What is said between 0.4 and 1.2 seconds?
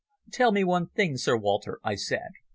me one thing,